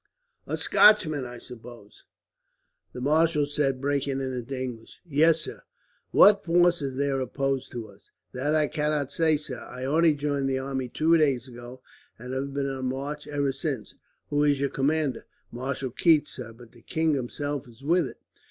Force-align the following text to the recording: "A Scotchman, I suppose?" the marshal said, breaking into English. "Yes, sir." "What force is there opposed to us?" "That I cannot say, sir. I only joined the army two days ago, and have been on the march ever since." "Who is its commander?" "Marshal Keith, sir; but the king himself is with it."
"A 0.47 0.57
Scotchman, 0.57 1.25
I 1.25 1.37
suppose?" 1.37 2.05
the 2.91 2.99
marshal 3.01 3.45
said, 3.45 3.79
breaking 3.79 4.19
into 4.19 4.59
English. 4.59 4.99
"Yes, 5.05 5.41
sir." 5.41 5.61
"What 6.09 6.43
force 6.43 6.81
is 6.81 6.95
there 6.95 7.19
opposed 7.19 7.71
to 7.73 7.87
us?" 7.87 8.09
"That 8.33 8.55
I 8.55 8.65
cannot 8.65 9.11
say, 9.11 9.37
sir. 9.37 9.59
I 9.59 9.85
only 9.85 10.15
joined 10.15 10.49
the 10.49 10.57
army 10.57 10.89
two 10.89 11.15
days 11.17 11.47
ago, 11.47 11.83
and 12.17 12.33
have 12.33 12.51
been 12.51 12.65
on 12.67 12.77
the 12.77 12.81
march 12.81 13.27
ever 13.27 13.51
since." 13.51 13.93
"Who 14.31 14.43
is 14.43 14.59
its 14.59 14.73
commander?" 14.73 15.27
"Marshal 15.51 15.91
Keith, 15.91 16.27
sir; 16.27 16.51
but 16.51 16.71
the 16.71 16.81
king 16.81 17.13
himself 17.13 17.67
is 17.67 17.83
with 17.83 18.07
it." 18.07 18.17